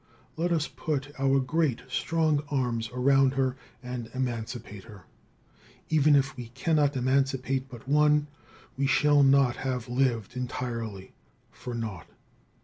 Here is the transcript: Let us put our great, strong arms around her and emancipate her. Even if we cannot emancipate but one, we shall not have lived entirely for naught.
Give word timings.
Let 0.35 0.51
us 0.51 0.67
put 0.67 1.11
our 1.19 1.39
great, 1.39 1.83
strong 1.87 2.41
arms 2.49 2.89
around 2.91 3.35
her 3.35 3.55
and 3.83 4.09
emancipate 4.15 4.85
her. 4.85 5.03
Even 5.89 6.15
if 6.15 6.35
we 6.35 6.47
cannot 6.55 6.97
emancipate 6.97 7.69
but 7.69 7.87
one, 7.87 8.25
we 8.75 8.87
shall 8.87 9.21
not 9.21 9.57
have 9.57 9.87
lived 9.89 10.35
entirely 10.35 11.13
for 11.51 11.75
naught. 11.75 12.07